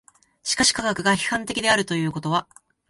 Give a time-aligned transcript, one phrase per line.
[0.41, 2.47] しかし科学が批判的であるということは